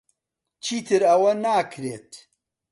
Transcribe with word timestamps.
چیتر 0.63 1.01
ئەوە 1.09 1.31
ناکرێت. 1.45 2.11